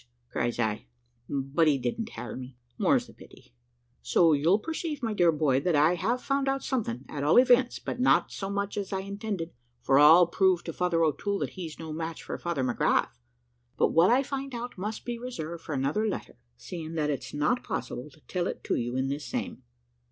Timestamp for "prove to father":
10.25-11.03